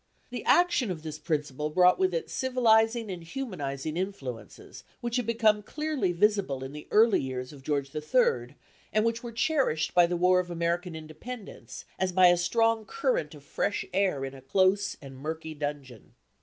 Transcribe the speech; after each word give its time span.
The 0.31 0.43
action 0.45 0.89
of 0.89 1.03
this 1.03 1.19
principle 1.19 1.69
brought 1.69 1.99
with 1.99 2.11
it 2.11 2.27
civilizing 2.27 3.11
and 3.11 3.23
humanizing 3.23 3.95
influences, 3.97 4.83
which 4.99 5.17
had 5.17 5.27
become 5.27 5.61
clearly 5.61 6.11
visible 6.11 6.63
in 6.63 6.71
the 6.71 6.87
early 6.89 7.21
years 7.21 7.53
of 7.53 7.61
George 7.61 7.93
III., 7.93 8.55
and 8.91 9.05
which 9.05 9.21
were 9.21 9.31
cherished 9.31 9.93
by 9.93 10.07
the 10.07 10.17
war 10.17 10.39
of 10.39 10.49
American 10.49 10.95
Independence, 10.95 11.85
as 11.99 12.11
by 12.11 12.29
a 12.29 12.37
strong 12.37 12.83
current 12.83 13.35
of 13.35 13.43
fresh 13.43 13.85
air 13.93 14.25
in 14.25 14.33
a 14.33 14.41
close 14.41 14.97
and 15.03 15.19
murky 15.19 15.53
dungeon. 15.53 16.15